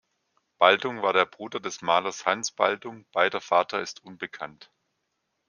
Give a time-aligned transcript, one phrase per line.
[0.57, 4.71] Baldung war der Bruder des Malers Hans Baldung, beider Vater ist unbekannt.